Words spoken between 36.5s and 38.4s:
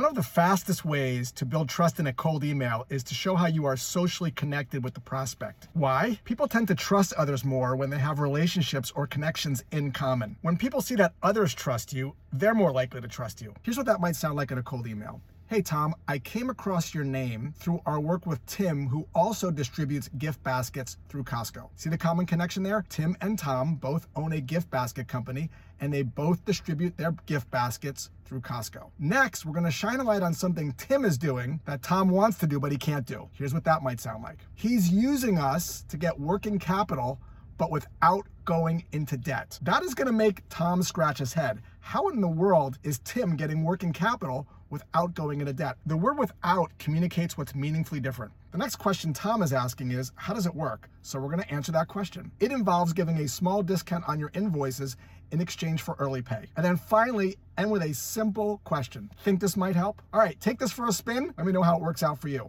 capital but without